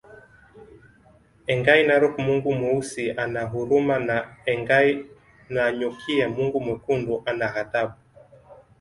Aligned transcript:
Engai 1.51 1.81
Narok 1.87 2.15
Mungu 2.19 2.53
Mweusi 2.55 3.11
ana 3.11 3.43
huruma 3.43 3.99
na 3.99 4.35
Engai 4.45 5.05
Nanyokie 5.49 6.27
Mungu 6.27 6.61
Mwekundu 6.61 7.21
ana 7.25 7.47
ghadhabu 7.47 7.93